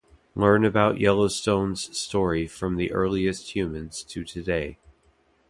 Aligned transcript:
Learn 0.33 0.65
about 0.65 0.99
Yellowstone's 0.99 1.95
story 1.95 2.47
from 2.47 2.75
the 2.75 2.91
earliest 2.91 3.55
humans 3.55 4.01
to 4.05 4.23
today. 4.23 4.79